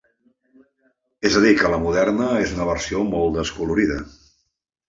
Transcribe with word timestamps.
És 1.29 1.37
a 1.41 1.43
dir, 1.43 1.51
que 1.59 1.71
la 1.75 1.79
moderna 1.85 2.31
és 2.47 2.57
una 2.57 2.67
versió 2.73 3.05
molt 3.13 3.41
descolorida. 3.41 4.01